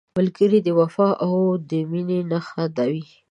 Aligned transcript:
ملګری 0.17 0.59
د 0.63 0.69
وفا 0.79 1.09
او 1.23 1.31
مینې 1.91 2.19
نښه 2.29 2.63
وي 2.91 3.03